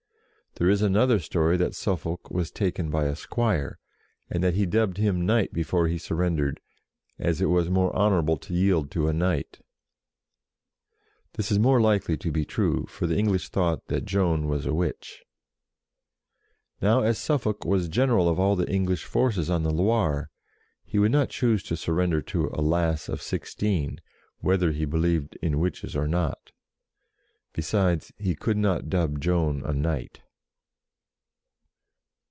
There 0.55 0.69
is 0.69 0.81
another 0.81 1.17
story 1.19 1.55
that 1.55 1.73
Suffolk 1.75 2.29
was 2.29 2.51
taken 2.51 2.89
by 2.91 3.05
a 3.05 3.15
squire, 3.15 3.79
and 4.29 4.43
that 4.43 4.53
he 4.53 4.65
dubbed 4.65 4.97
him 4.97 5.15
HOW 5.15 5.15
SHE 5.15 5.15
TOOK 5.15 5.27
JARGEAU 5.27 5.41
53 5.41 5.41
knight 5.41 5.53
before 5.53 5.87
he 5.87 5.97
surrendered, 5.97 6.61
as 7.17 7.39
it 7.39 7.45
was 7.45 7.69
more 7.69 7.95
honourable 7.95 8.35
to 8.35 8.53
yield 8.53 8.91
to 8.91 9.07
a 9.07 9.13
knight 9.13 9.61
This 11.33 11.51
is 11.53 11.57
more 11.57 11.79
likely 11.79 12.17
to 12.17 12.31
be 12.33 12.43
true, 12.43 12.85
for 12.89 13.07
the 13.07 13.17
English 13.17 13.47
thought 13.47 13.87
that 13.87 14.03
Joan 14.03 14.49
was 14.49 14.65
a 14.65 14.73
witch. 14.73 15.23
Now, 16.81 16.99
as 17.01 17.17
Suffolk 17.17 17.63
was 17.63 17.87
general 17.87 18.27
of 18.27 18.37
all 18.37 18.57
the 18.57 18.69
English 18.69 19.05
forces 19.05 19.49
on 19.49 19.63
the 19.63 19.71
Loire, 19.71 20.29
he 20.83 20.99
would 20.99 21.13
not 21.13 21.29
choose 21.29 21.63
to 21.63 21.77
sur 21.77 21.93
render 21.93 22.21
to 22.23 22.47
a 22.53 22.59
lass 22.61 23.07
of 23.07 23.21
sixteen, 23.21 24.01
whether 24.39 24.73
he 24.73 24.83
believed 24.83 25.37
in 25.41 25.59
witches 25.59 25.95
or 25.95 26.09
not 26.09 26.51
Besides, 27.53 28.11
he 28.17 28.35
could 28.35 28.57
not 28.57 28.89
dub 28.89 29.21
Joan 29.21 29.63
a 29.63 29.73
knight. 29.73 30.19